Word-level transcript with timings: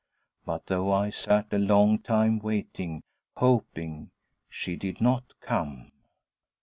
But 0.45 0.65
though 0.65 0.91
I 0.91 1.11
sat 1.11 1.53
a 1.53 1.59
long 1.59 1.99
time 1.99 2.39
waiting 2.39 3.03
hoping 3.37 4.09
She 4.49 4.75
did 4.75 4.99
not 4.99 5.39
come. 5.41 5.91